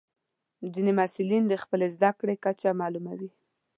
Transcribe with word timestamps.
ځینې 0.73 0.91
محصلین 0.99 1.43
د 1.47 1.53
خپلې 1.63 1.87
زده 1.95 2.11
کړې 2.19 2.35
کچه 2.45 2.69
معلوموي. 2.79 3.31